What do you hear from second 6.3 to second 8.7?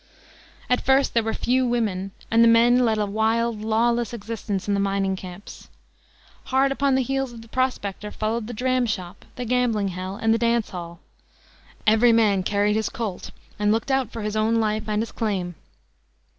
Hard upon the heels of the prospector followed the